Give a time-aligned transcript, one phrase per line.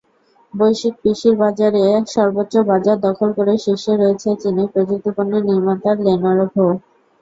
[0.53, 1.83] বৈশ্বিক পিসির বাজারে
[2.13, 6.65] সর্বোচ্চ বাজার দখল করে শীর্ষে রয়েছে চীনের প্রযুক্তিপণ্য নির্মাতা লেনোভো।